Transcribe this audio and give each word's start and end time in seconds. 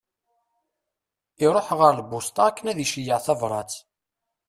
Iruḥ 1.45 1.67
ɣer 1.79 1.91
lbuṣta 1.99 2.41
akken 2.47 2.65
ad 2.71 2.77
iceyyeε 2.83 3.17
tabrat. 3.25 3.73